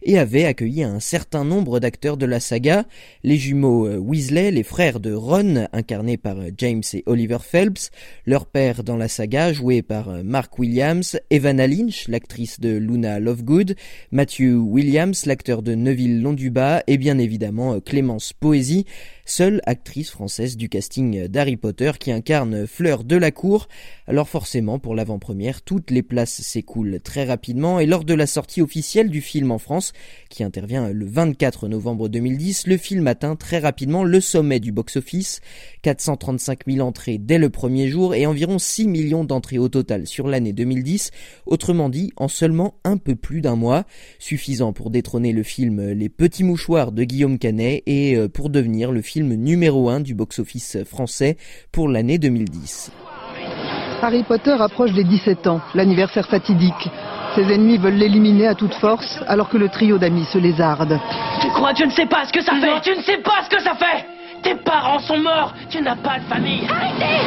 [0.03, 2.83] et avait accueilli un certain nombre d'acteurs de la saga.
[3.23, 7.91] Les jumeaux Weasley, les frères de Ron, incarnés par James et Oliver Phelps,
[8.25, 13.75] leur père dans la saga, joué par Mark Williams, Evanna Lynch, l'actrice de Luna Lovegood,
[14.11, 18.87] Matthew Williams, l'acteur de Neville Londuba, et bien évidemment euh, Clémence Poésie,
[19.25, 23.67] seule actrice française du casting d'Harry Potter qui incarne Fleur de la Cour.
[24.07, 28.61] Alors forcément, pour l'avant-première, toutes les places s'écoulent très rapidement et lors de la sortie
[28.61, 29.93] officielle du film en France,
[30.29, 35.41] qui intervient le 24 novembre 2010, le film atteint très rapidement le sommet du box-office,
[35.81, 40.27] 435 000 entrées dès le premier jour et environ 6 millions d'entrées au total sur
[40.27, 41.09] l'année 2010,
[41.47, 43.85] autrement dit en seulement un peu plus d'un mois,
[44.19, 48.91] suffisant pour détrôner le film Les Petits Mouchoirs de Guillaume Canet et euh, pour devenir
[48.91, 51.37] le film film numéro 1 du box-office français
[51.71, 52.91] pour l'année 2010.
[54.01, 56.89] Harry Potter approche des 17 ans, l'anniversaire fatidique.
[57.33, 60.99] Ses ennemis veulent l'éliminer à toute force alors que le trio d'amis se lézarde.
[61.39, 63.41] Tu crois que je ne sais pas ce que ça fait Tu ne sais pas
[63.45, 64.05] ce que ça fait
[64.43, 66.67] Tes parents sont morts, tu n'as pas de famille.
[66.69, 67.23] Arrêtez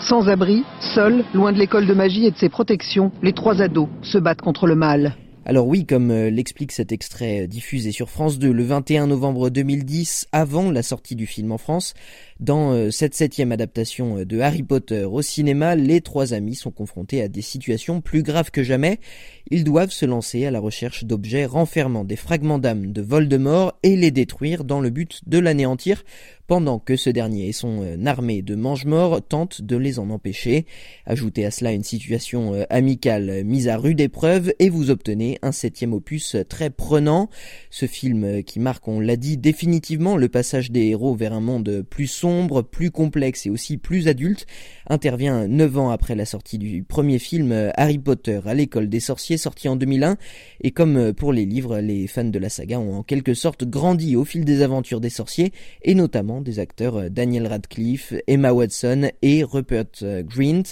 [0.00, 0.64] Sans abri,
[0.94, 4.42] seuls, loin de l'école de magie et de ses protections, les trois ados se battent
[4.42, 5.14] contre le mal.
[5.44, 9.50] Alors oui, comme euh, l'explique cet extrait euh, diffusé sur France 2 le 21 novembre
[9.50, 11.94] 2010, avant la sortie du film en France,
[12.38, 17.22] dans euh, cette septième adaptation de Harry Potter au cinéma, les trois amis sont confrontés
[17.22, 19.00] à des situations plus graves que jamais.
[19.50, 23.96] Ils doivent se lancer à la recherche d'objets renfermant des fragments d'âme de Voldemort et
[23.96, 26.04] les détruire dans le but de l'anéantir
[26.46, 30.66] pendant que ce dernier et son euh, armée de mange-morts tentent de les en empêcher.
[31.06, 35.52] Ajoutez à cela une situation euh, amicale mise à rude épreuve et vous obtenez un
[35.52, 37.28] septième opus très prenant.
[37.70, 41.40] Ce film euh, qui marque, on l'a dit, définitivement le passage des héros vers un
[41.40, 44.46] monde plus sombre, plus complexe et aussi plus adulte,
[44.88, 49.36] intervient neuf ans après la sortie du premier film Harry Potter à l'école des sorciers
[49.36, 50.16] sorti en 2001
[50.60, 54.16] et comme pour les livres, les fans de la saga ont en quelque sorte grandi
[54.16, 55.52] au fil des aventures des sorciers
[55.82, 60.62] et notamment des acteurs euh, Daniel Radcliffe, Emma Watson et Rupert euh, Grint.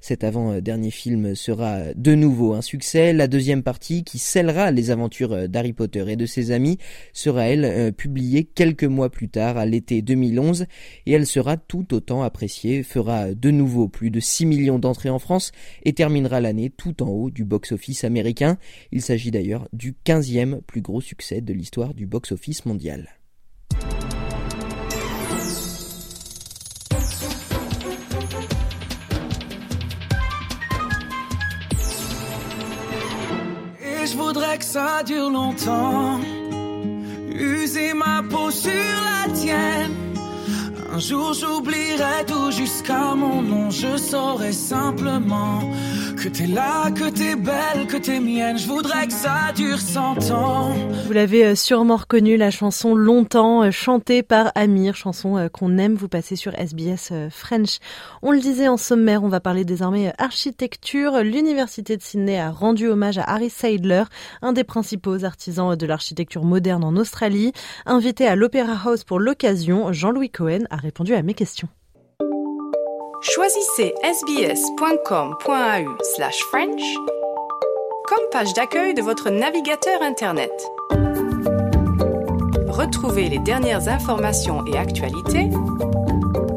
[0.00, 3.12] Cet avant-dernier film sera de nouveau un succès.
[3.12, 6.78] La deuxième partie, qui scellera les aventures euh, d'Harry Potter et de ses amis,
[7.12, 10.66] sera elle publiée quelques mois plus tard, à l'été 2011,
[11.06, 15.18] et elle sera tout autant appréciée, fera de nouveau plus de 6 millions d'entrées en
[15.18, 15.52] France
[15.84, 18.58] et terminera l'année tout en haut du box-office américain.
[18.92, 23.16] Il s'agit d'ailleurs du 15e plus gros succès de l'histoire du box-office mondial.
[34.58, 36.20] Que ça dure longtemps.
[37.30, 40.15] User ma peau sur la tienne.
[51.06, 55.76] Vous l'avez euh, sûrement reconnu, la chanson Longtemps, euh, chantée par Amir, chanson euh, qu'on
[55.76, 57.78] aime vous passer sur SBS French.
[58.22, 61.22] On le disait en sommaire, on va parler désormais architecture.
[61.22, 64.04] L'Université de Sydney a rendu hommage à Harry Seidler,
[64.40, 67.52] un des principaux artisans de l'architecture moderne en Australie.
[67.84, 71.68] Invité à l'Opera House pour l'occasion, Jean-Louis Cohen a répondu à mes questions.
[73.20, 75.36] Choisissez sbs.com.au
[76.50, 76.94] French
[78.06, 80.52] comme page d'accueil de votre navigateur Internet.
[82.68, 85.50] Retrouvez les dernières informations et actualités,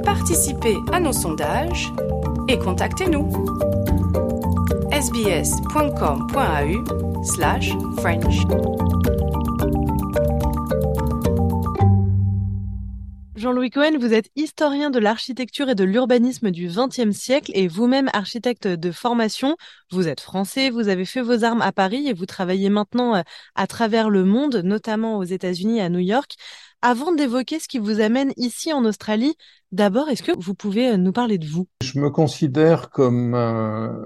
[0.03, 1.91] participez à nos sondages
[2.47, 3.31] et contactez-nous.
[4.91, 6.39] sbs.com.au
[7.97, 8.88] French.
[13.49, 18.07] Jean-Louis Cohen, vous êtes historien de l'architecture et de l'urbanisme du XXe siècle et vous-même
[18.13, 19.57] architecte de formation.
[19.89, 23.21] Vous êtes français, vous avez fait vos armes à Paris et vous travaillez maintenant euh,
[23.55, 26.35] à travers le monde, notamment aux États-Unis, à New York.
[26.83, 29.33] Avant d'évoquer ce qui vous amène ici en Australie,
[29.71, 31.67] d'abord, est-ce que vous pouvez euh, nous parler de vous?
[31.81, 33.99] Je me considère comme un,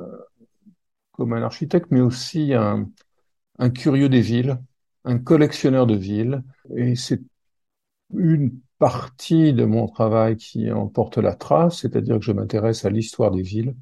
[1.11, 2.89] comme un architecte, mais aussi un,
[3.59, 4.57] un curieux des villes,
[5.03, 6.43] un collectionneur de villes.
[6.77, 7.19] Et c'est
[8.15, 12.89] une partie de mon travail qui en porte la trace, c'est-à-dire que je m'intéresse à
[12.89, 13.75] l'histoire des villes.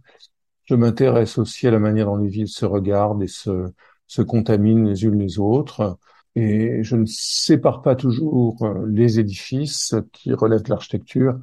[0.66, 3.72] Je m'intéresse aussi à la manière dont les villes se regardent et se,
[4.06, 5.98] se contaminent les unes les autres.
[6.36, 11.40] Et je ne sépare pas toujours euh, les édifices qui relèvent de l'architecture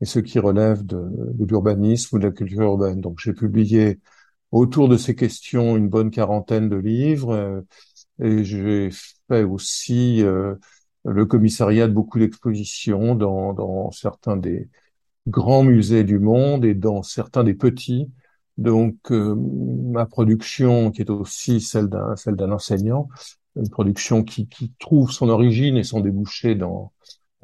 [0.00, 1.02] et ceux qui relèvent de,
[1.34, 3.00] de l'urbanisme ou de la culture urbaine.
[3.00, 3.98] Donc j'ai publié
[4.52, 7.60] autour de ces questions une bonne quarantaine de livres euh,
[8.22, 8.90] et j'ai
[9.28, 10.54] fait aussi euh,
[11.04, 14.68] le commissariat de beaucoup d'expositions dans, dans certains des
[15.28, 18.10] grands musées du monde et dans certains des petits.
[18.58, 23.08] Donc euh, ma production, qui est aussi celle d'un celle d'un enseignant,
[23.56, 26.92] une production qui, qui trouve son origine et son débouché dans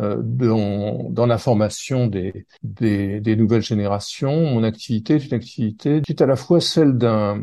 [0.01, 4.43] euh, dans, dans la formation des, des, des, nouvelles générations.
[4.51, 7.43] Mon activité est une activité qui est à la fois celle d'un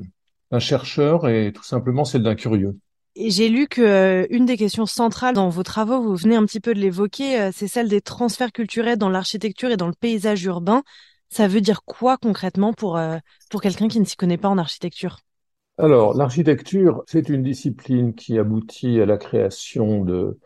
[0.60, 2.78] chercheur et tout simplement celle d'un curieux.
[3.16, 6.60] J'ai lu que euh, une des questions centrales dans vos travaux, vous venez un petit
[6.60, 10.44] peu de l'évoquer, euh, c'est celle des transferts culturels dans l'architecture et dans le paysage
[10.46, 10.82] urbain.
[11.30, 13.18] Ça veut dire quoi concrètement pour, euh,
[13.52, 15.20] pour quelqu'un qui ne s'y connaît pas en architecture?
[15.78, 20.40] Alors, l'architecture, c'est une discipline qui aboutit à la création de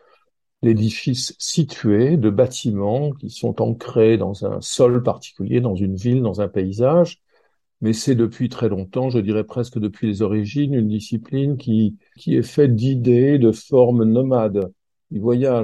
[0.60, 6.40] d'édifices situés, de bâtiments qui sont ancrés dans un sol particulier, dans une ville, dans
[6.40, 7.22] un paysage,
[7.80, 12.36] mais c'est depuis très longtemps, je dirais presque depuis les origines, une discipline qui, qui
[12.36, 14.72] est faite d'idées, de formes nomades.
[15.10, 15.22] Ils.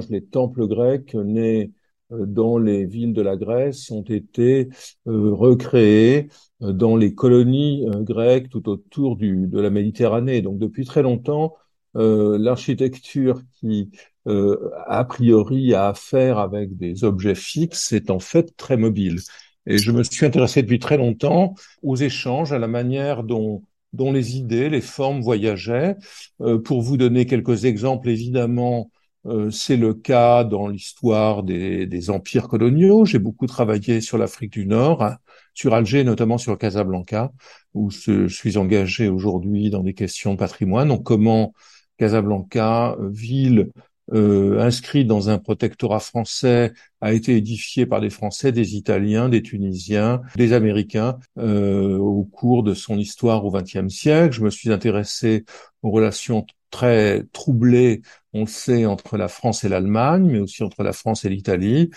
[0.09, 1.71] Les temples grecs nés
[2.11, 4.69] euh, dans les villes de la Grèce ont été
[5.07, 6.29] euh, recréés
[6.61, 10.41] euh, dans les colonies grecques tout autour de la Méditerranée.
[10.41, 11.55] Donc depuis très longtemps,
[11.97, 13.89] l'architecture qui
[14.25, 19.19] a priori a affaire avec des objets fixes est en fait très mobile.
[19.67, 23.63] Et je me suis intéressé depuis très longtemps aux échanges, à la manière dont,
[23.93, 25.95] dont les idées, les formes voyageaient.
[26.41, 28.91] Euh, pour vous donner quelques exemples, évidemment,
[29.25, 33.05] euh, c'est le cas dans l'histoire des, des, empires coloniaux.
[33.05, 35.17] J'ai beaucoup travaillé sur l'Afrique du Nord, hein,
[35.55, 37.31] sur Alger, notamment sur Casablanca,
[37.73, 40.89] où je suis engagé aujourd'hui dans des questions de patrimoine.
[40.89, 41.53] Donc comment
[41.97, 43.71] Casablanca, euh, ville
[44.13, 49.41] euh, inscrit dans un protectorat français, a été édifié par des Français, des Italiens, des
[49.41, 54.35] Tunisiens, des Américains euh, au cours de son histoire au XXe siècle.
[54.35, 55.45] Je me suis intéressé
[55.81, 58.01] aux relations très troublées,
[58.33, 61.89] on le sait, entre la France et l'Allemagne, mais aussi entre la France et l'Italie,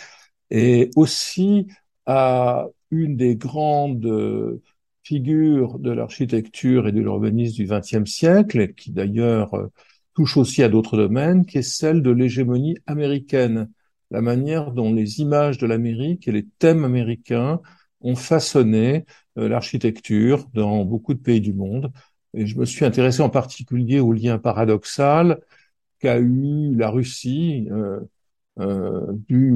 [0.50, 1.66] et aussi
[2.06, 4.60] à une des grandes
[5.02, 9.52] figures de l'architecture et de l'urbanisme du XXe siècle, qui d'ailleurs
[10.18, 13.70] touche aussi à d'autres domaines, qui est celle de l'hégémonie américaine,
[14.10, 17.60] la manière dont les images de l'Amérique et les thèmes américains
[18.00, 19.04] ont façonné
[19.38, 21.92] euh, l'architecture dans beaucoup de pays du monde.
[22.34, 25.38] Et je me suis intéressé en particulier au lien paradoxal
[26.00, 28.00] qu'a eu la Russie euh,
[28.58, 29.52] euh, du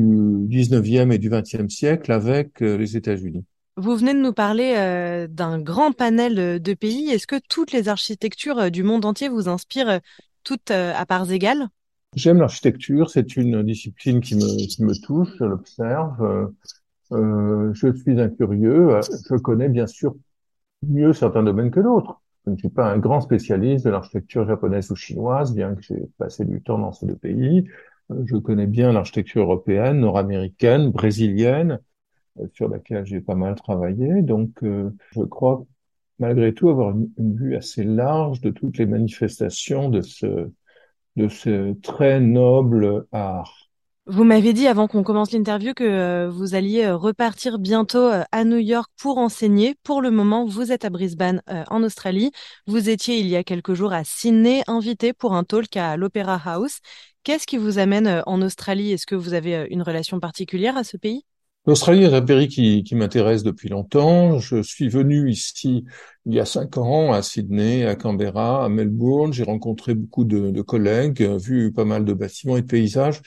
[0.49, 3.45] 19e et du 20e siècle avec les États-Unis.
[3.77, 7.11] Vous venez de nous parler d'un grand panel de pays.
[7.11, 9.99] Est-ce que toutes les architectures du monde entier vous inspirent
[10.43, 11.69] toutes euh, à parts égales?
[12.15, 16.23] J'aime l'architecture, c'est une discipline qui me, qui me touche, je l'observe.
[16.23, 16.47] Euh,
[17.13, 20.15] euh je suis un curieux, je connais bien sûr
[20.87, 22.21] mieux certains domaines que d'autres.
[22.45, 26.03] Je ne suis pas un grand spécialiste de l'architecture japonaise ou chinoise, bien que j'ai
[26.19, 27.67] passé du temps dans ces deux pays.
[28.11, 31.79] Euh, je connais bien l'architecture européenne, nord-américaine, brésilienne,
[32.55, 34.23] sur laquelle j'ai pas mal travaillé.
[34.23, 35.65] Donc, je crois
[36.19, 43.07] malgré tout avoir une, vue assez large de toutes les manifestations de ce, très noble
[43.13, 43.63] art.
[44.07, 48.25] Vous m'avez dit avant qu'on commence l'interview que euh, vous alliez euh, repartir bientôt euh,
[48.33, 49.77] à New York pour enseigner.
[49.85, 51.41] Pour le moment, vous êtes à Brisbane
[51.71, 52.33] en Australie.
[52.67, 56.41] Vous étiez il y a quelques jours à Sydney, invité pour un talk à l'Opera
[56.45, 56.81] House.
[57.23, 58.91] Qu'est-ce qui vous amène en Australie?
[58.91, 61.25] Est-ce que vous avez une relation particulière à ce pays?
[61.65, 64.39] L'Australie est un pays qui, qui m'intéresse depuis longtemps.
[64.41, 65.85] Je suis venu ici
[66.27, 69.33] il y a cinq ans à Sydney, à Canberra, à Melbourne.
[69.33, 73.23] J'ai rencontré beaucoup de, de, collègues, vu pas mal de bâtiments et de paysages.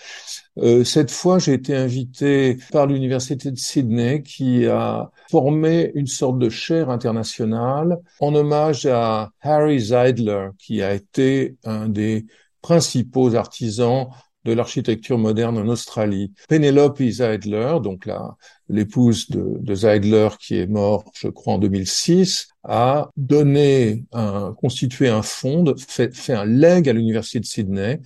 [0.57, 6.37] Euh, cette fois, j'ai été invité par l'Université de Sydney qui a formé une sorte
[6.37, 12.25] de chaire internationale en hommage à Harry Zeidler, qui a été un des
[12.61, 14.07] principaux artisans
[14.45, 16.31] de l'architecture moderne en Australie.
[16.47, 18.37] Penelope Zeidler, donc la,
[18.69, 25.23] l'épouse de, de qui est mort, je crois, en 2006, a donné un, constitué un
[25.23, 28.01] fonds, fait, fait un leg à l'université de Sydney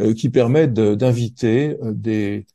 [0.00, 2.46] euh, qui permet d'inviter euh, des,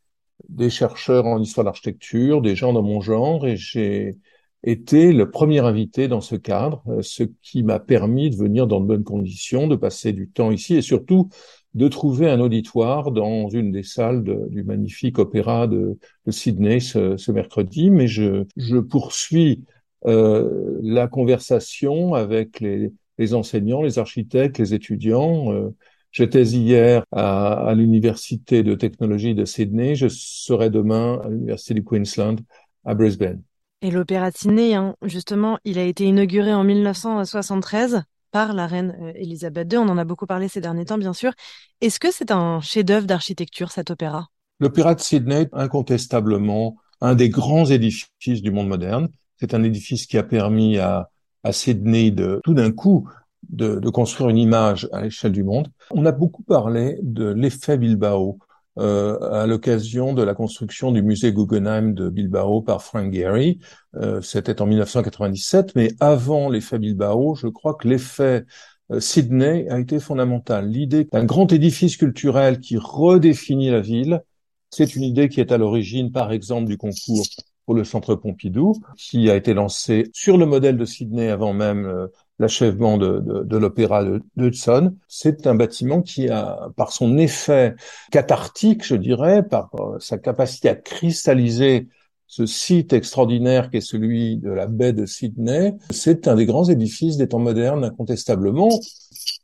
[0.50, 4.18] des chercheurs en histoire de l'architecture, des gens dans mon genre, et j'ai
[4.64, 8.82] été le premier invité dans ce cadre, euh, ce qui m'a permis de venir dans
[8.82, 11.30] de bonnes conditions, de passer du temps ici et surtout
[11.76, 15.98] de trouver un auditoire dans une des salles du magnifique opéra de,
[16.28, 17.92] Sydney ce, mercredi.
[17.92, 18.46] Mais je,
[18.80, 19.64] poursuis
[20.06, 25.52] euh, la conversation avec les, enseignants, les architectes, les étudiants.
[25.54, 25.70] Euh,
[26.12, 29.96] J'étais hier à, à l'université de technologie de Sydney.
[29.96, 32.38] Je serai demain à l'université du Queensland
[32.86, 33.42] à Brisbane.
[33.82, 38.04] Et l'Opéra de Sydney, hein, justement, il a été inauguré en 1973
[38.36, 39.80] par la reine euh, Elisabeth II.
[39.80, 41.32] On en a beaucoup parlé ces derniers temps, bien sûr.
[41.80, 44.28] Est-ce que c'est un chef-d'œuvre d'architecture, cet opéra?
[44.60, 49.08] L'Opéra de Sydney, incontestablement, un des grands édifices du monde moderne.
[49.38, 51.10] C'est un édifice qui a permis à,
[51.50, 53.08] Sydney de tout d'un coup
[53.48, 55.70] de, construire une image à l'échelle du monde.
[55.92, 58.40] On a beaucoup parlé de l'effet Bilbao
[58.78, 63.60] euh, à l'occasion de la construction du musée Guggenheim de Bilbao par Frank Gehry.
[63.96, 68.46] Euh, C'était en 1997, mais avant l'effet Bilbao, je crois que l'effet
[68.92, 70.68] euh, Sydney a été fondamental.
[70.70, 74.22] L'idée d'un grand édifice culturel qui redéfinit la ville,
[74.70, 77.26] c'est une idée qui est à l'origine, par exemple, du concours
[77.66, 81.86] pour le Centre Pompidou, qui a été lancé sur le modèle de Sydney avant même
[81.86, 82.08] euh,
[82.40, 84.96] l'achèvement de, de, de l'opéra de, Hudson.
[85.08, 87.76] C'est un bâtiment qui a, par son effet
[88.12, 91.88] cathartique, je dirais, par euh, sa capacité à cristalliser
[92.28, 96.66] ce site extraordinaire qui est celui de la baie de Sydney, c'est un des grands
[96.66, 98.70] édifices des temps modernes, incontestablement,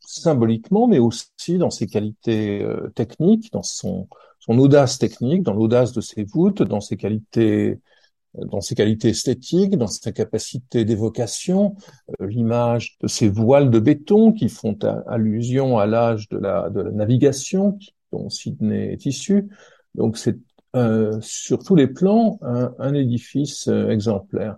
[0.06, 4.08] symboliquement, mais aussi dans ses qualités euh, techniques, dans son,
[4.40, 7.80] son audace technique, dans l'audace de ses voûtes, dans ses qualités
[8.36, 11.76] dans ses qualités esthétiques, dans sa capacité d'évocation,
[12.22, 14.78] euh, l'image de ces voiles de béton qui font
[15.08, 17.78] allusion à l'âge de la, navigation
[18.12, 19.50] dont Sydney est issu.
[19.96, 20.38] Donc c'est
[20.76, 24.56] euh, sur tous les plans un, édifice euh, exemplaire.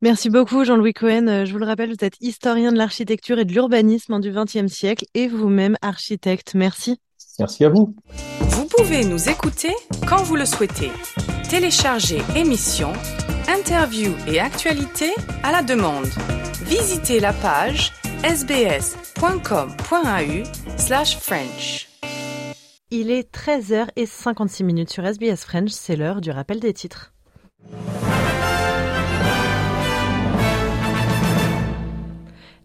[0.00, 1.44] Merci beaucoup Jean-Louis Cohen.
[1.44, 5.04] Je vous le rappelle, vous êtes historien de l'architecture et de l'urbanisme du XXe siècle
[5.14, 6.56] et vous-même architecte.
[6.56, 6.98] Merci.
[7.38, 7.94] Merci à vous.
[8.40, 9.74] Vous pouvez nous écouter
[10.06, 10.90] quand vous le souhaitez.
[11.48, 12.92] Téléchargez émissions,
[13.48, 15.12] interviews et actualités
[15.42, 16.08] à la demande.
[16.64, 17.92] Visitez la page
[18.24, 19.72] sbs.com.au
[21.20, 21.88] French.
[22.90, 27.12] Il est 13h56 sur SBS French, c'est l'heure du rappel des titres.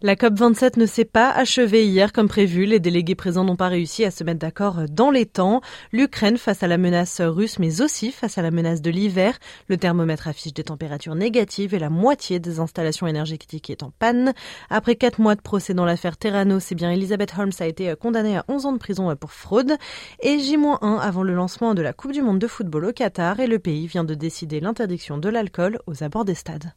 [0.00, 2.66] La COP27 ne s'est pas achevée hier comme prévu.
[2.66, 5.60] Les délégués présents n'ont pas réussi à se mettre d'accord dans les temps.
[5.90, 9.36] L'Ukraine face à la menace russe, mais aussi face à la menace de l'hiver.
[9.66, 14.34] Le thermomètre affiche des températures négatives et la moitié des installations énergétiques est en panne.
[14.70, 18.36] Après quatre mois de procès dans l'affaire Terrano, c'est bien Elizabeth Holmes a été condamnée
[18.36, 19.72] à 11 ans de prison pour fraude.
[20.22, 23.48] Et J-1 avant le lancement de la Coupe du Monde de football au Qatar et
[23.48, 26.72] le pays vient de décider l'interdiction de l'alcool aux abords des stades.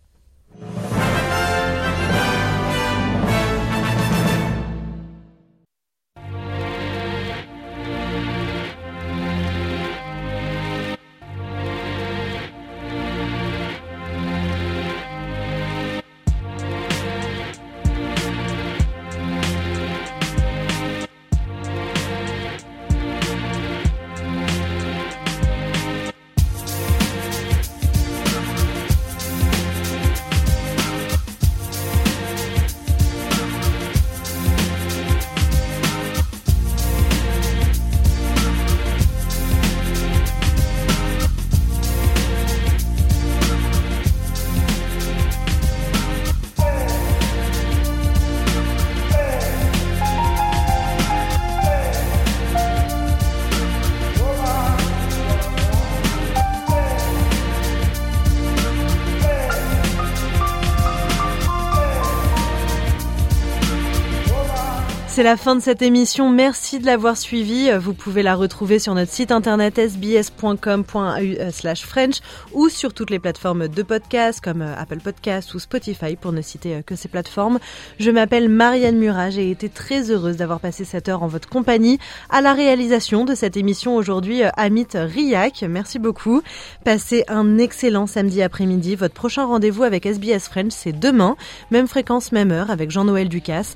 [65.14, 66.30] C'est la fin de cette émission.
[66.30, 67.70] Merci de l'avoir suivie.
[67.78, 72.22] Vous pouvez la retrouver sur notre site internet sbs.com.au/french
[72.54, 76.42] ou sur toutes les plateformes de podcast comme euh, Apple Podcast ou Spotify pour ne
[76.42, 77.60] citer euh, que ces plateformes.
[78.00, 79.32] Je m'appelle Marianne Murat.
[79.32, 82.00] J'ai été très heureuse d'avoir passé cette heure en votre compagnie.
[82.30, 85.66] À la réalisation de cette émission aujourd'hui, euh, Amit Riak.
[85.68, 86.42] Merci beaucoup.
[86.86, 88.96] Passez un excellent samedi après-midi.
[88.96, 91.36] Votre prochain rendez-vous avec SBS French, c'est demain.
[91.70, 93.76] Même fréquence, même heure avec Jean-Noël Ducasse.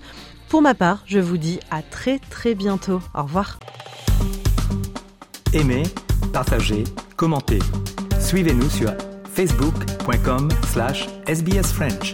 [0.56, 3.02] Pour ma part, je vous dis à très très bientôt.
[3.14, 3.60] Au revoir.
[5.52, 5.84] Aimez,
[6.32, 6.86] partagez,
[7.18, 7.60] commentez.
[8.22, 8.94] Suivez-nous sur
[9.34, 12.14] facebook.com slash sbsfrench.